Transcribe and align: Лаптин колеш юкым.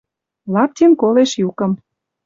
Лаптин 0.53 0.91
колеш 1.01 1.31
юкым. 1.47 1.71